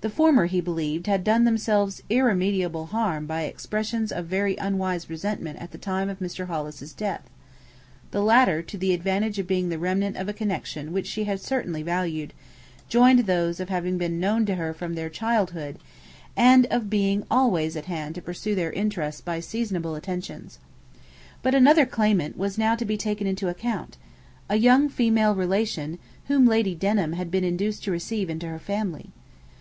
[0.00, 5.58] The former, he believed, had done themselves irremediable harm by expressions of very unwise resentment
[5.58, 6.46] at the time of Mr.
[6.46, 7.28] Hollis's death:
[8.12, 11.82] the latter, to the advantage of being the remnant of a connection which she certainly
[11.82, 12.32] valued,
[12.88, 15.80] joined those of having been known to her from their childhood,
[16.36, 20.60] and of being always at hand to pursue their interests by seasonable attentions.
[21.42, 23.96] But another claimant was now to be taken into account:
[24.48, 25.98] a young female relation
[26.28, 29.10] whom Lady Denham had been induced to receive into her family.